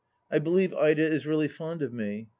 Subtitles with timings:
[0.31, 2.27] (I believe Ida is really fond of me.